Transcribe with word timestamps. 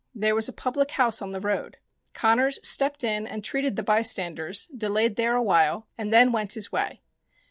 There 0.15 0.33
was 0.33 0.49
a 0.49 0.51
public 0.51 0.89
house 0.93 1.21
on 1.21 1.29
the 1.29 1.39
road. 1.39 1.77
Connors 2.15 2.57
stepped 2.67 3.03
in 3.03 3.27
and 3.27 3.43
treated 3.43 3.75
the 3.75 3.83
bystanders, 3.83 4.65
delayed 4.75 5.15
there 5.15 5.35
a 5.35 5.43
while, 5.43 5.85
and 5.95 6.11
then 6.11 6.31
went 6.31 6.53
his 6.53 6.71
way. 6.71 7.01